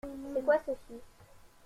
C’est 0.33 0.41
quoi 0.43 0.55
ceux-ci? 0.65 0.95